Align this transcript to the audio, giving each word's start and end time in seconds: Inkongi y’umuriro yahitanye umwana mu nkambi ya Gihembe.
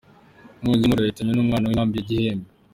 Inkongi 0.59 0.81
y’umuriro 0.83 1.05
yahitanye 1.05 1.31
umwana 1.45 1.65
mu 1.67 1.73
nkambi 1.73 1.95
ya 1.99 2.05
Gihembe. 2.07 2.47